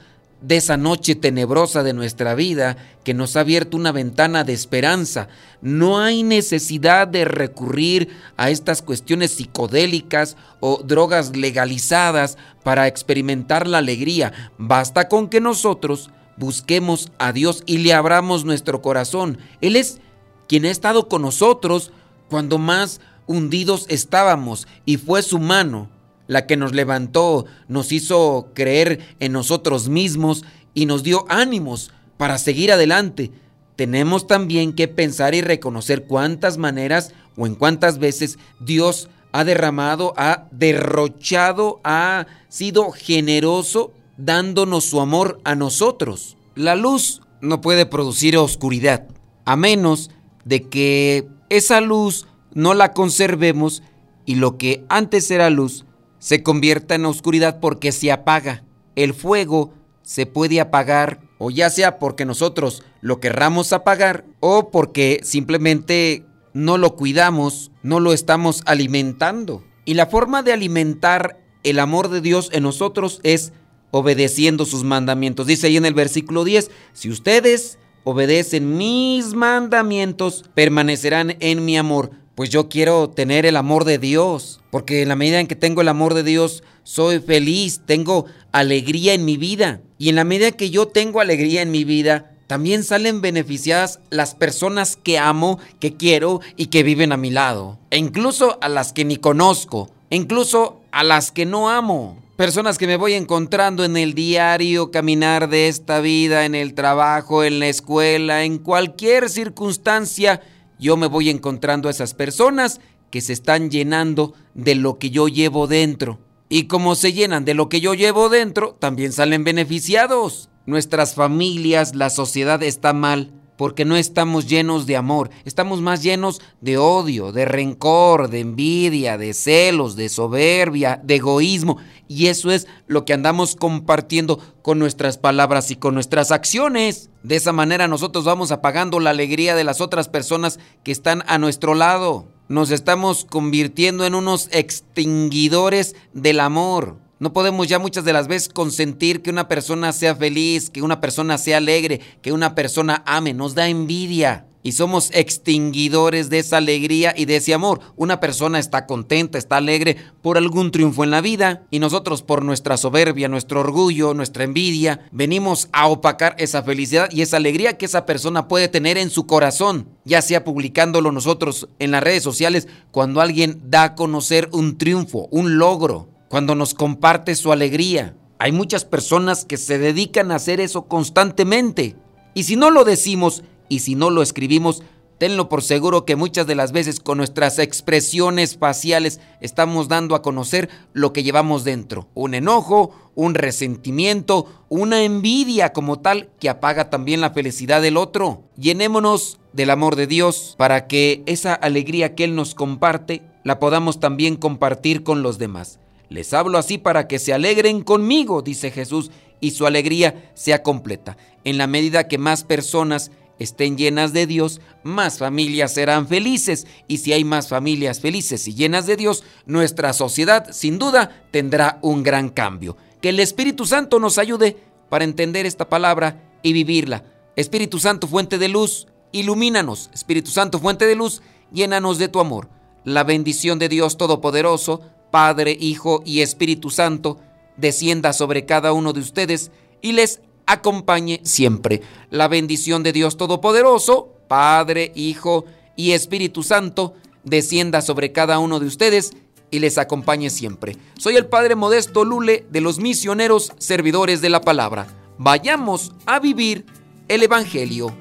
esa 0.50 0.78
noche 0.78 1.16
tenebrosa 1.16 1.84
de 1.84 1.94
nuestra 1.94 2.36
vida 2.36 2.78
que 3.04 3.14
nos 3.14 3.36
ha 3.36 3.42
abierto 3.42 3.78
una 3.78 3.92
ventana 3.92 4.44
de 4.44 4.54
esperanza. 4.54 5.28
No 5.62 6.00
hay 6.00 6.24
necesidad 6.24 7.08
de 7.08 7.26
recurrir 7.26 8.10
a 8.38 8.50
estas 8.50 8.82
cuestiones 8.82 9.32
psicodélicas 9.32 10.38
o 10.60 10.84
drogas 10.84 11.36
legalizadas 11.36 12.38
para 12.64 12.88
experimentar 12.88 13.68
la 13.68 13.80
alegría. 13.80 14.52
Basta 14.58 15.08
con 15.08 15.28
que 15.28 15.42
nosotros 15.42 16.12
busquemos 16.38 17.12
a 17.18 17.32
Dios 17.32 17.64
y 17.66 17.80
le 17.80 17.94
abramos 17.94 18.46
nuestro 18.46 18.82
corazón. 18.82 19.40
Él 19.62 19.76
es 19.76 20.00
quien 20.48 20.66
ha 20.66 20.70
estado 20.70 21.08
con 21.08 21.24
nosotros 21.24 21.92
cuando 22.30 22.58
más 22.58 23.02
hundidos 23.26 23.86
estábamos 23.90 24.68
y 24.86 24.98
fue 24.98 25.22
su 25.24 25.40
mano 25.40 25.90
la 26.28 26.46
que 26.46 26.58
nos 26.58 26.74
levantó, 26.74 27.46
nos 27.68 27.92
hizo 27.92 28.52
creer 28.54 29.16
en 29.20 29.32
nosotros 29.32 29.90
mismos 29.90 30.44
y 30.74 30.86
nos 30.86 31.04
dio 31.04 31.26
ánimos 31.30 31.92
para 32.18 32.38
seguir 32.38 32.72
adelante. 32.72 33.32
Tenemos 33.76 34.28
también 34.28 34.74
que 34.74 34.88
pensar 34.88 35.36
y 35.36 35.42
reconocer 35.42 36.06
cuántas 36.06 36.58
maneras 36.58 37.14
o 37.36 37.48
en 37.48 37.56
cuántas 37.56 38.00
veces 38.00 38.38
Dios 38.60 39.10
ha 39.32 39.44
derramado, 39.44 40.14
ha 40.18 40.48
derrochado, 40.52 41.80
ha 41.84 42.28
sido 42.50 42.92
generoso 42.92 43.94
dándonos 44.18 44.86
su 44.86 45.00
amor 45.00 45.40
a 45.44 45.56
nosotros. 45.56 46.38
La 46.56 46.76
luz 46.76 47.22
no 47.40 47.62
puede 47.62 47.86
producir 47.86 48.36
oscuridad, 48.38 49.08
a 49.46 49.56
menos 49.56 50.10
de 50.44 50.64
que 50.64 51.28
esa 51.50 51.82
luz 51.82 52.28
no 52.54 52.74
la 52.74 52.94
conservemos 52.94 53.84
y 54.26 54.36
lo 54.36 54.58
que 54.58 54.84
antes 54.90 55.30
era 55.30 55.50
luz 55.50 55.86
se 56.20 56.44
convierta 56.44 56.96
en 56.96 57.06
oscuridad 57.06 57.60
porque 57.60 57.92
se 57.92 58.12
apaga. 58.12 58.64
El 58.96 59.14
fuego 59.14 59.74
se 60.02 60.26
puede 60.26 60.60
apagar 60.60 61.22
o 61.38 61.52
ya 61.52 61.70
sea 61.70 62.00
porque 62.00 62.26
nosotros 62.26 62.84
lo 63.02 63.20
querramos 63.20 63.74
apagar 63.74 64.26
o 64.40 64.72
porque 64.72 65.20
simplemente 65.24 66.26
no 66.54 66.78
lo 66.78 66.96
cuidamos, 66.96 67.72
no 67.84 68.00
lo 68.00 68.14
estamos 68.14 68.64
alimentando. 68.66 69.64
Y 69.86 69.94
la 69.94 70.08
forma 70.08 70.44
de 70.44 70.54
alimentar 70.54 71.40
el 71.64 71.80
amor 71.80 72.10
de 72.10 72.22
Dios 72.22 72.50
en 72.54 72.64
nosotros 72.64 73.20
es 73.24 73.54
obedeciendo 73.92 74.66
sus 74.66 74.84
mandamientos. 74.84 75.48
Dice 75.48 75.68
ahí 75.68 75.78
en 75.78 75.86
el 75.86 75.94
versículo 75.94 76.44
10, 76.44 76.72
si 76.94 77.10
ustedes 77.10 77.78
obedecen 78.04 78.78
mis 78.78 79.34
mandamientos, 79.34 80.46
permanecerán 80.54 81.36
en 81.40 81.66
mi 81.66 81.78
amor 81.78 82.12
pues 82.38 82.52
yo 82.52 82.70
quiero 82.70 83.10
tener 83.10 83.48
el 83.48 83.58
amor 83.58 83.84
de 83.84 83.98
Dios, 83.98 84.60
porque 84.70 85.02
en 85.02 85.10
la 85.10 85.16
medida 85.16 85.40
en 85.40 85.48
que 85.48 85.56
tengo 85.56 85.82
el 85.82 85.88
amor 85.88 86.14
de 86.14 86.22
Dios, 86.22 86.62
soy 86.84 87.18
feliz, 87.18 87.82
tengo 87.88 88.28
alegría 88.52 89.16
en 89.16 89.26
mi 89.26 89.38
vida. 89.38 89.82
Y 89.98 90.10
en 90.10 90.18
la 90.18 90.24
medida 90.24 90.52
que 90.52 90.70
yo 90.70 90.88
tengo 90.88 91.20
alegría 91.20 91.64
en 91.64 91.72
mi 91.72 91.84
vida, 91.84 92.34
también 92.46 92.84
salen 92.84 93.22
beneficiadas 93.22 94.02
las 94.12 94.36
personas 94.36 94.98
que 94.98 95.18
amo, 95.18 95.58
que 95.80 95.96
quiero 95.96 96.40
y 96.56 96.68
que 96.68 96.84
viven 96.84 97.12
a 97.12 97.18
mi 97.18 97.32
lado. 97.32 97.80
E 97.90 97.98
incluso 97.98 98.60
a 98.62 98.70
las 98.70 98.94
que 98.94 99.04
ni 99.04 99.18
conozco, 99.18 99.90
e 100.12 100.16
incluso 100.16 100.82
a 100.92 101.04
las 101.04 101.32
que 101.32 101.48
no 101.48 101.72
amo. 101.72 102.22
Personas 102.36 102.78
que 102.78 102.86
me 102.86 102.98
voy 102.98 103.14
encontrando 103.14 103.84
en 103.84 103.98
el 103.98 104.14
diario 104.14 104.92
caminar 104.92 105.50
de 105.50 105.70
esta 105.70 106.02
vida, 106.02 106.46
en 106.46 106.54
el 106.54 106.76
trabajo, 106.76 107.44
en 107.44 107.60
la 107.60 107.68
escuela, 107.68 108.44
en 108.44 108.60
cualquier 108.60 109.32
circunstancia 109.32 110.40
yo 110.80 110.98
me 110.98 111.08
voy 111.08 111.30
encontrando 111.30 111.88
a 111.88 111.92
esas 111.92 112.14
personas 112.14 112.80
que 113.10 113.22
se 113.22 113.34
están 113.34 113.70
llenando 113.70 114.34
de 114.54 114.76
lo 114.76 114.98
que 114.98 115.10
yo 115.10 115.28
llevo 115.28 115.68
dentro. 115.68 116.20
Y 116.50 116.64
como 116.64 116.96
se 116.96 117.14
llenan 117.14 117.46
de 117.46 117.54
lo 117.54 117.70
que 117.70 117.82
yo 117.82 117.94
llevo 117.94 118.30
dentro, 118.30 118.76
también 118.80 119.12
salen 119.12 119.44
beneficiados. 119.44 120.50
Nuestras 120.66 121.16
familias, 121.16 121.96
la 121.96 122.10
sociedad 122.10 122.62
está 122.64 122.94
mal 122.94 123.32
porque 123.58 123.84
no 123.84 123.98
estamos 123.98 124.48
llenos 124.48 124.86
de 124.86 124.96
amor, 124.96 125.30
estamos 125.44 125.82
más 125.82 126.04
llenos 126.04 126.42
de 126.62 126.78
odio, 126.78 127.32
de 127.32 127.46
rencor, 127.46 128.30
de 128.30 128.40
envidia, 128.40 129.18
de 129.18 129.34
celos, 129.34 129.96
de 129.96 130.10
soberbia, 130.10 131.02
de 131.04 131.16
egoísmo. 131.16 131.78
Y 132.08 132.28
eso 132.28 132.52
es 132.52 132.68
lo 132.86 133.04
que 133.04 133.14
andamos 133.14 133.56
compartiendo 133.56 134.40
con 134.62 134.80
nuestras 134.80 135.18
palabras 135.18 135.72
y 135.72 135.76
con 135.76 135.94
nuestras 135.96 136.32
acciones. 136.32 137.10
De 137.24 137.36
esa 137.36 137.52
manera 137.52 137.88
nosotros 137.88 138.24
vamos 138.24 138.52
apagando 138.52 139.00
la 139.00 139.10
alegría 139.10 139.56
de 139.56 139.64
las 139.64 139.82
otras 139.82 140.08
personas 140.08 140.60
que 140.84 140.92
están 140.92 141.24
a 141.28 141.38
nuestro 141.38 141.74
lado. 141.74 142.28
Nos 142.48 142.72
estamos 142.72 143.26
convirtiendo 143.26 144.06
en 144.06 144.16
unos 144.16 144.48
extinguidores 144.54 145.96
del 146.14 146.40
amor. 146.40 147.07
No 147.20 147.34
podemos 147.34 147.68
ya 147.68 147.80
muchas 147.80 148.06
de 148.06 148.14
las 148.14 148.28
veces 148.28 148.50
consentir 148.50 149.24
que 149.24 149.32
una 149.32 149.48
persona 149.48 149.92
sea 149.92 150.16
feliz, 150.16 150.70
que 150.70 150.84
una 150.84 151.02
persona 151.02 151.40
sea 151.40 151.58
alegre, 151.58 152.00
que 152.22 152.32
una 152.32 152.54
persona 152.54 153.02
ame. 153.08 153.34
Nos 153.34 153.56
da 153.56 153.68
envidia 153.68 154.46
y 154.62 154.74
somos 154.74 155.10
extinguidores 155.14 156.30
de 156.30 156.40
esa 156.40 156.58
alegría 156.58 157.14
y 157.18 157.26
de 157.26 157.38
ese 157.38 157.56
amor. 157.56 157.80
Una 157.96 158.20
persona 158.20 158.60
está 158.60 158.86
contenta, 158.86 159.38
está 159.38 159.58
alegre 159.58 159.98
por 160.22 160.38
algún 160.38 160.72
triunfo 160.72 161.04
en 161.04 161.10
la 161.10 161.22
vida 161.22 161.64
y 161.72 161.80
nosotros 161.80 162.22
por 162.22 162.44
nuestra 162.44 162.78
soberbia, 162.78 163.30
nuestro 163.30 163.62
orgullo, 163.62 164.14
nuestra 164.14 164.44
envidia, 164.44 165.08
venimos 165.12 165.70
a 165.72 165.88
opacar 165.88 166.36
esa 166.38 166.62
felicidad 166.62 167.10
y 167.12 167.22
esa 167.22 167.38
alegría 167.38 167.78
que 167.78 167.86
esa 167.86 168.06
persona 168.06 168.48
puede 168.48 168.68
tener 168.68 168.98
en 168.98 169.10
su 169.10 169.26
corazón, 169.26 169.88
ya 170.06 170.22
sea 170.22 170.44
publicándolo 170.44 171.12
nosotros 171.12 171.68
en 171.80 171.92
las 171.92 172.04
redes 172.04 172.22
sociales 172.22 172.68
cuando 172.92 173.22
alguien 173.22 173.62
da 173.64 173.84
a 173.84 173.96
conocer 173.96 174.50
un 174.52 174.78
triunfo, 174.78 175.30
un 175.32 175.58
logro 175.58 176.17
cuando 176.30 176.56
nos 176.56 176.74
comparte 176.74 177.36
su 177.36 177.52
alegría. 177.52 178.16
Hay 178.40 178.52
muchas 178.52 178.86
personas 178.86 179.46
que 179.46 179.58
se 179.58 179.80
dedican 179.80 180.32
a 180.32 180.36
hacer 180.36 180.60
eso 180.62 180.84
constantemente. 180.84 181.96
Y 182.34 182.44
si 182.44 182.56
no 182.56 182.70
lo 182.70 182.84
decimos 182.84 183.44
y 183.70 183.80
si 183.80 183.96
no 183.96 184.10
lo 184.10 184.22
escribimos, 184.22 184.84
tenlo 185.18 185.50
por 185.50 185.64
seguro 185.64 186.06
que 186.06 186.16
muchas 186.16 186.46
de 186.46 186.56
las 186.56 186.72
veces 186.72 187.00
con 187.00 187.18
nuestras 187.18 187.58
expresiones 187.60 188.58
faciales 188.58 189.20
estamos 189.42 189.88
dando 189.88 190.16
a 190.16 190.22
conocer 190.22 190.70
lo 190.94 191.14
que 191.14 191.24
llevamos 191.24 191.64
dentro. 191.64 192.08
Un 192.14 192.36
enojo, 192.36 192.92
un 193.16 193.34
resentimiento, 193.34 194.46
una 194.70 195.04
envidia 195.04 195.74
como 195.74 196.00
tal 196.00 196.30
que 196.40 196.50
apaga 196.50 196.90
también 196.90 197.22
la 197.22 197.32
felicidad 197.32 197.82
del 197.82 197.98
otro. 197.98 198.44
Llenémonos 198.56 199.40
del 199.54 199.72
amor 199.72 199.96
de 199.96 200.06
Dios 200.06 200.54
para 200.58 200.88
que 200.88 201.24
esa 201.26 201.54
alegría 201.56 202.14
que 202.14 202.26
Él 202.26 202.36
nos 202.36 202.54
comparte 202.54 203.24
la 203.44 203.60
podamos 203.60 204.00
también 204.00 204.36
compartir 204.36 205.04
con 205.04 205.24
los 205.24 205.40
demás. 205.40 205.80
Les 206.10 206.34
hablo 206.34 206.58
así 206.58 206.78
para 206.78 207.08
que 207.08 207.20
se 207.20 207.34
alegren 207.34 207.82
conmigo, 207.82 208.42
dice 208.42 208.72
Jesús, 208.72 209.12
y 209.40 209.52
su 209.52 209.66
alegría 209.66 210.32
sea 210.34 210.64
completa. 210.64 211.18
En 211.44 211.58
la 211.58 211.68
medida 211.68 212.08
que 212.08 212.18
más 212.18 212.44
personas 212.44 213.12
estén 213.40 213.78
llenas 213.78 214.14
de 214.14 214.26
Dios, 214.26 214.62
más 214.84 215.20
familias 215.20 215.74
serán 215.74 216.08
felices. 216.08 216.66
Y 216.88 216.98
si 216.98 217.14
hay 217.14 217.24
más 217.24 217.48
familias 217.48 218.00
felices 218.00 218.48
y 218.48 218.56
llenas 218.56 218.86
de 218.86 218.96
Dios, 218.96 219.24
nuestra 219.46 219.94
sociedad 219.94 220.48
sin 220.52 220.80
duda 220.80 221.24
tendrá 221.32 221.80
un 221.82 222.04
gran 222.04 222.30
cambio. 222.30 222.78
Que 223.02 223.10
el 223.10 223.20
Espíritu 223.20 223.66
Santo 223.66 224.00
nos 224.00 224.18
ayude 224.18 224.58
para 224.90 225.04
entender 225.04 225.46
esta 225.46 225.70
palabra 225.70 226.24
y 226.42 226.54
vivirla. 226.54 227.04
Espíritu 227.36 227.80
Santo, 227.80 228.08
fuente 228.08 228.38
de 228.38 228.48
luz, 228.48 228.88
ilumínanos. 229.12 229.92
Espíritu 229.94 230.32
Santo, 230.32 230.60
fuente 230.60 230.86
de 230.86 230.96
luz, 230.96 231.22
llénanos 231.52 232.00
de 232.00 232.08
tu 232.08 232.20
amor. 232.20 232.50
La 232.84 233.04
bendición 233.04 233.60
de 233.60 233.70
Dios 233.70 233.98
Todopoderoso, 233.98 234.82
Padre, 235.18 235.58
Hijo 235.60 236.04
y 236.06 236.22
Espíritu 236.22 236.70
Santo, 236.70 237.18
descienda 237.56 238.14
sobre 238.14 238.46
cada 238.46 238.72
uno 238.72 238.94
de 238.94 239.00
ustedes 239.00 239.50
y 239.82 239.94
les 239.94 240.22
acompañe 240.46 241.22
siempre. 241.24 241.82
La 242.12 242.28
bendición 242.28 242.84
de 242.84 242.94
Dios 242.94 243.18
Todopoderoso, 243.18 244.14
Padre, 244.28 244.92
Hijo 244.94 245.46
y 245.76 245.94
Espíritu 245.94 246.44
Santo, 246.44 246.94
descienda 247.24 247.82
sobre 247.82 248.12
cada 248.12 248.38
uno 248.38 248.60
de 248.60 248.68
ustedes 248.68 249.14
y 249.50 249.58
les 249.58 249.80
acompañe 249.80 250.30
siempre. 250.30 250.78
Soy 251.00 251.16
el 251.16 251.26
Padre 251.26 251.56
Modesto 251.56 252.06
Lule 252.06 252.46
de 252.52 252.62
los 252.62 252.78
misioneros 252.78 253.54
servidores 253.58 254.22
de 254.22 254.30
la 254.30 254.42
palabra. 254.42 254.86
Vayamos 255.18 255.94
a 256.06 256.20
vivir 256.20 256.64
el 257.08 257.24
Evangelio. 257.24 257.92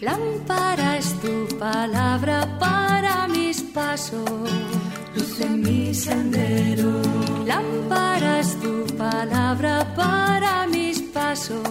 Lámpara 0.00 0.98
es 0.98 1.14
tu 1.20 1.46
palabra 1.58 2.58
para 2.58 3.28
mis 3.28 3.62
pasos, 3.62 4.28
luz 5.14 5.40
en 5.40 5.60
mi 5.60 5.94
sendero. 5.94 7.02
Lámpara 7.46 8.40
es 8.40 8.60
tu 8.60 8.86
palabra 8.96 9.94
para 9.94 10.66
mis 10.66 11.00
pasos, 11.02 11.66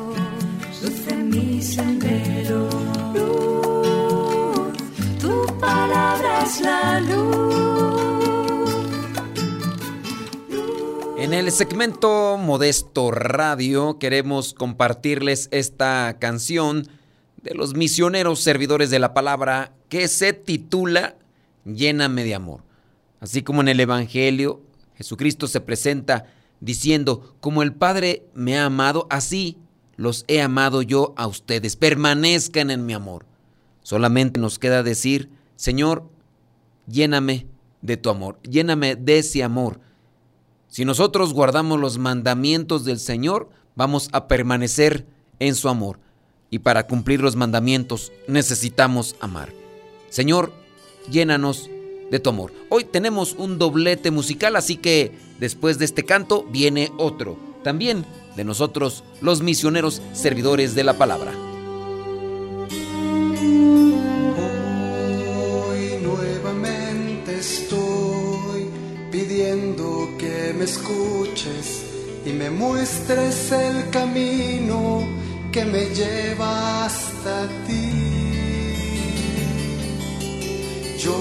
luz 0.82 1.08
en 1.08 1.30
mi 1.30 1.62
sendero. 1.62 2.70
Luz, 3.14 4.78
tu 5.20 5.60
palabra 5.60 6.44
es 6.44 6.62
la 6.62 7.00
luz 7.02 7.36
En 11.26 11.34
el 11.34 11.52
segmento 11.52 12.38
Modesto 12.38 13.10
Radio 13.10 13.98
queremos 13.98 14.54
compartirles 14.54 15.48
esta 15.50 16.18
canción 16.20 16.88
de 17.46 17.56
los 17.56 17.76
misioneros 17.76 18.42
servidores 18.42 18.90
de 18.90 19.00
la 19.00 19.14
palabra 19.14 19.72
que 19.88 20.10
se 20.10 20.34
titula 20.34 21.16
Lléname 21.64 22.26
de 22.26 22.36
amor. 22.36 22.62
Así 23.22 23.42
como 23.42 23.62
en 23.62 23.70
el 23.70 23.80
Evangelio, 23.80 24.62
Jesucristo 24.96 25.48
se 25.48 25.62
presenta 25.62 26.26
diciendo, 26.60 27.36
como 27.40 27.64
el 27.64 27.74
Padre 27.74 28.26
me 28.34 28.58
ha 28.58 28.66
amado, 28.66 29.08
así 29.10 29.58
los 29.96 30.26
he 30.28 30.42
amado 30.42 30.82
yo 30.82 31.14
a 31.16 31.26
ustedes. 31.26 31.78
Permanezcan 31.78 32.70
en 32.70 32.86
mi 32.86 32.94
amor. 32.94 33.26
Solamente 33.82 34.40
nos 34.40 34.60
queda 34.60 34.84
decir, 34.84 35.30
Señor, 35.56 36.10
lléname 36.86 37.48
de 37.82 37.96
tu 37.96 38.10
amor, 38.10 38.40
lléname 38.44 38.98
de 38.98 39.20
ese 39.20 39.44
amor 39.44 39.80
si 40.76 40.84
nosotros 40.84 41.34
guardamos 41.34 41.80
los 41.80 41.98
mandamientos 41.98 42.84
del 42.84 43.00
Señor, 43.00 43.50
vamos 43.76 44.10
a 44.12 44.28
permanecer 44.28 45.08
en 45.40 45.56
su 45.56 45.70
amor. 45.70 46.02
Y 46.50 46.60
para 46.60 46.88
cumplir 46.88 47.22
los 47.22 47.36
mandamientos 47.36 48.12
necesitamos 48.28 49.16
amar. 49.20 49.52
Señor, 50.10 50.54
llénanos 51.10 51.70
de 52.12 52.20
tu 52.20 52.30
amor. 52.30 52.54
Hoy 52.70 52.84
tenemos 52.86 53.34
un 53.34 53.58
doblete 53.58 54.12
musical, 54.12 54.56
así 54.56 54.78
que 54.78 55.12
después 55.40 55.80
de 55.80 55.86
este 55.86 56.04
canto 56.04 56.44
viene 56.44 56.92
otro. 56.98 57.38
También 57.64 58.06
de 58.36 58.44
nosotros, 58.44 59.04
los 59.22 59.42
misioneros 59.42 60.02
servidores 60.14 60.76
de 60.76 60.84
la 60.84 60.98
palabra. 60.98 61.32
Hoy 65.58 65.98
nuevamente 66.04 67.40
estoy 67.40 68.70
pidiendo 69.12 70.10
que 70.20 70.54
me 70.58 70.66
escuches 70.66 71.86
y 72.26 72.30
me 72.32 72.50
muestres 72.50 73.52
el 73.52 73.90
camino 73.90 75.25
que 75.56 75.64
me 75.64 75.86
lleva 75.96 76.84
hasta 76.84 77.48
ti. 77.66 77.90
Yo 81.00 81.18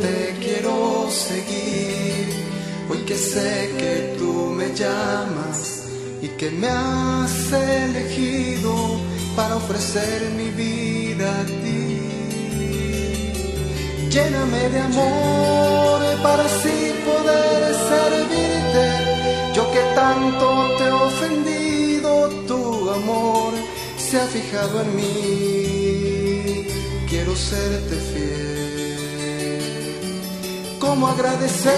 te 0.00 0.36
quiero 0.44 1.10
seguir, 1.10 2.26
hoy 2.88 2.98
que 2.98 3.16
sé 3.16 3.72
que 3.80 4.14
tú 4.16 4.32
me 4.58 4.68
llamas 4.72 5.88
y 6.22 6.28
que 6.38 6.48
me 6.52 6.68
has 6.68 7.52
elegido 7.52 8.72
para 9.34 9.56
ofrecer 9.56 10.18
mi 10.38 10.50
vida 10.50 11.28
a 11.40 11.44
ti. 11.62 11.82
Lléname 14.14 14.62
de 14.74 14.80
amor 14.90 16.00
para 16.22 16.44
así 16.44 16.78
poder 17.08 17.60
servirte. 17.90 18.86
Yo 19.56 19.62
que 19.72 19.82
tanto 19.96 20.46
te 20.78 20.86
tu 20.92 21.65
amor 22.96 23.54
se 23.96 24.20
ha 24.20 24.26
fijado 24.26 24.82
en 24.82 24.96
mí. 24.96 26.66
Quiero 27.08 27.34
serte 27.36 27.96
fiel. 28.10 28.86
¿Cómo 30.78 31.08
agradecer 31.08 31.74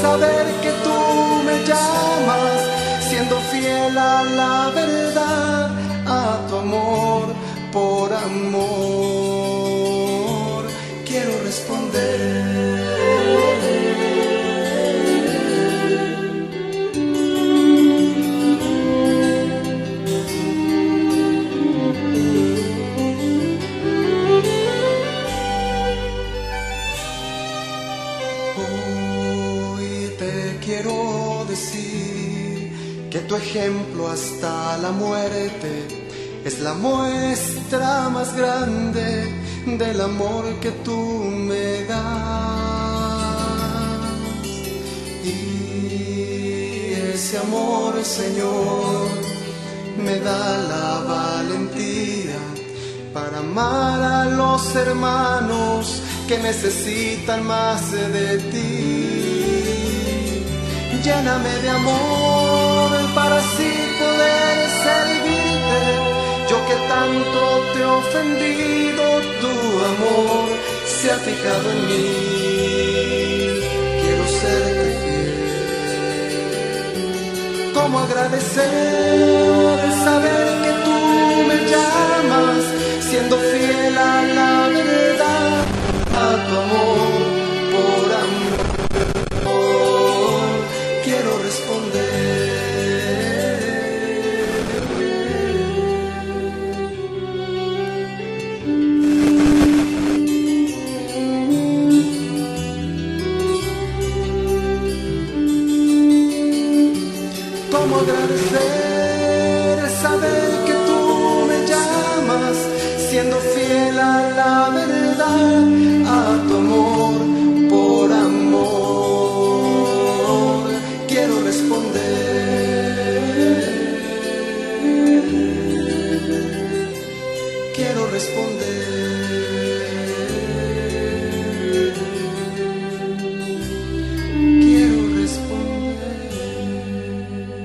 saber 0.00 0.46
que 0.62 0.72
tú 0.84 0.98
me 1.46 1.56
llamas, 1.68 2.60
siendo 3.08 3.36
fiel 3.52 3.98
a 3.98 4.22
la 4.40 4.70
verdad, 4.74 5.70
a 6.06 6.46
tu 6.48 6.56
amor 6.56 7.26
por 7.72 8.12
amor? 8.12 9.08
Hoy 11.40 12.57
la 34.88 34.94
muerte 34.94 35.70
es 36.46 36.60
la 36.60 36.72
muestra 36.72 38.08
más 38.08 38.34
grande 38.34 39.06
del 39.66 40.00
amor 40.00 40.44
que 40.62 40.70
tú 40.86 40.98
me 41.48 41.84
das. 41.84 41.98
Y 45.24 46.94
ese 47.12 47.36
amor, 47.36 48.02
Señor, 48.02 49.08
me 50.02 50.20
da 50.20 50.56
la 50.72 50.88
valentía 51.14 52.40
para 53.12 53.40
amar 53.40 54.00
a 54.00 54.24
los 54.24 54.74
hermanos 54.74 56.00
que 56.26 56.38
necesitan 56.38 57.44
más 57.46 57.92
de 57.92 58.38
ti. 58.52 59.08
Lléname 61.04 61.54
de 61.62 61.70
amor 61.70 62.90
para 63.14 63.36
así 63.36 63.77
poder 64.18 64.58
servirte 64.84 65.82
yo 66.50 66.58
que 66.68 66.76
tanto 66.94 67.40
te 67.72 67.78
he 67.80 67.84
ofendido, 68.02 69.04
tu 69.42 69.52
amor 69.92 70.46
se 70.86 71.04
ha 71.12 71.18
fijado 71.26 71.66
en 71.74 71.80
mí. 71.88 72.06
Quiero 74.00 74.24
serte 74.40 74.88
fiel. 75.00 75.38
¿Cómo 77.74 77.94
agradecer 78.06 79.76
saber 80.06 80.46
que 80.64 80.72
tú 80.86 80.98
me 81.48 81.56
llamas, 81.72 82.62
siendo 83.08 83.34
fiel 83.50 83.94
a 83.98 84.14
la 84.38 84.54
verdad, 84.78 85.58
a 86.24 86.26
tu 86.46 86.52
amor 86.64 86.97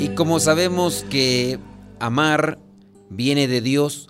Y 0.03 0.09
como 0.09 0.41
sabemos 0.41 1.05
que 1.09 1.59
amar 2.01 2.59
viene 3.09 3.47
de 3.47 3.61
Dios 3.61 4.09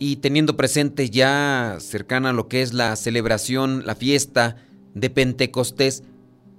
y 0.00 0.16
teniendo 0.16 0.56
presente 0.56 1.10
ya 1.10 1.76
cercana 1.78 2.32
lo 2.32 2.48
que 2.48 2.60
es 2.60 2.72
la 2.72 2.96
celebración, 2.96 3.86
la 3.86 3.94
fiesta 3.94 4.56
de 4.94 5.10
Pentecostés, 5.10 6.02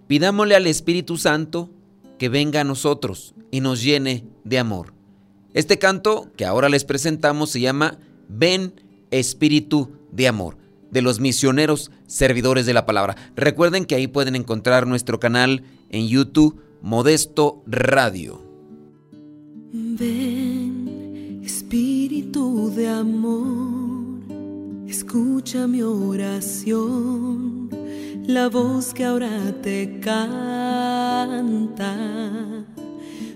pidámosle 0.08 0.56
al 0.56 0.66
Espíritu 0.68 1.18
Santo 1.18 1.72
que 2.18 2.30
venga 2.30 2.62
a 2.62 2.64
nosotros 2.64 3.36
y 3.52 3.60
nos 3.60 3.84
llene 3.84 4.24
de 4.46 4.60
amor. 4.60 4.94
Este 5.54 5.78
canto 5.78 6.32
que 6.38 6.46
ahora 6.46 6.70
les 6.70 6.86
presentamos 6.86 7.50
se 7.50 7.60
llama 7.60 7.98
Ven 8.30 8.76
Espíritu 9.12 9.92
de 10.14 10.30
Amor, 10.30 10.56
de 10.90 11.02
los 11.02 11.20
misioneros 11.20 11.92
servidores 12.08 12.66
de 12.66 12.74
la 12.74 12.86
palabra. 12.86 13.18
Recuerden 13.36 13.84
que 13.84 13.96
ahí 13.96 14.08
pueden 14.08 14.38
encontrar 14.38 14.88
nuestro 14.88 15.20
canal 15.20 15.66
en 15.90 16.08
YouTube, 16.08 16.62
Modesto 16.82 17.62
Radio. 17.68 18.43
Ven, 19.96 21.42
Espíritu 21.46 22.72
de 22.76 22.88
amor, 22.88 24.24
escucha 24.88 25.68
mi 25.68 25.84
oración, 25.84 27.70
la 28.26 28.50
voz 28.50 28.92
que 28.92 29.06
ahora 29.06 29.54
te 29.62 30.00
canta. 30.00 30.26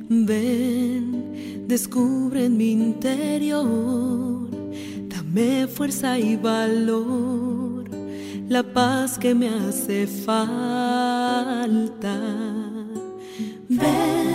Ven, 0.09 1.67
descubre 1.67 2.45
en 2.45 2.57
mi 2.57 2.71
interior, 2.71 4.49
dame 5.09 5.67
fuerza 5.67 6.17
y 6.17 6.37
valor, 6.37 7.87
la 8.49 8.63
paz 8.63 9.19
que 9.19 9.35
me 9.35 9.49
hace 9.49 10.07
falta. 10.07 11.37
Ven, 13.69 14.26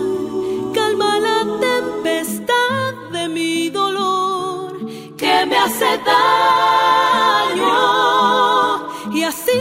calma 0.77 1.11
la 1.27 1.39
tempestad 1.67 2.91
de 3.15 3.23
mi 3.35 3.69
dolor 3.69 4.69
que 5.17 5.33
me 5.49 5.57
hace 5.65 5.89
daño 6.11 7.75
y 9.17 9.23
así 9.23 9.59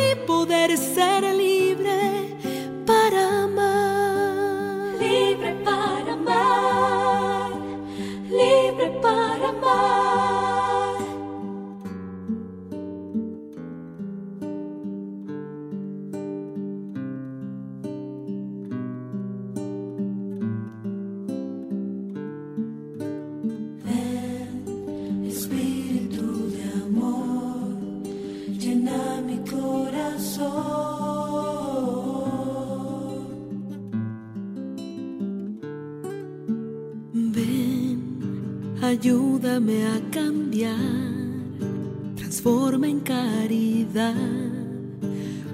transforma 42.17 42.89
en 42.89 43.01
caridad 43.01 44.15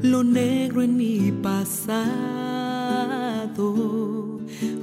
lo 0.03 0.22
negro 0.22 0.83
en 0.83 0.94
mi 0.96 1.33
pasado. 1.33 2.05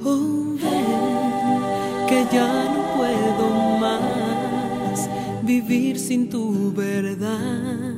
Oh, 0.04 0.56
ven, 0.60 2.08
que 2.08 2.26
ya 2.32 2.64
no 2.74 2.96
puedo 2.96 3.78
más 3.80 5.08
vivir 5.42 5.98
sin 5.98 6.28
tu 6.28 6.72
verdad. 6.72 7.94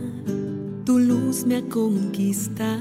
Tu 0.85 0.99
luz 0.99 1.45
me 1.45 1.57
ha 1.57 1.63
conquistado. 1.63 2.77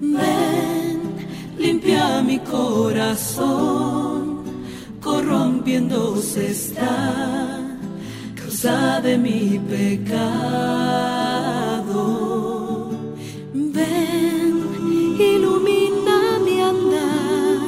Ven, 0.00 1.00
limpia 1.58 2.22
mi 2.22 2.38
corazón, 2.38 4.37
corrompiéndose 5.08 6.50
está, 6.50 6.94
causa 8.38 9.00
de 9.00 9.16
mi 9.16 9.58
pecado. 9.74 10.20
Ven, 13.76 14.54
ilumina 15.32 16.18
mi 16.44 16.56
andar, 16.72 17.58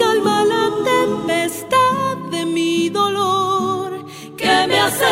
calma 0.00 0.36
la 0.52 0.64
tempestad 0.92 2.16
de 2.32 2.42
mi 2.56 2.88
dolor 2.88 3.90
que 4.36 4.54
me 4.68 4.78
hace 4.86 5.10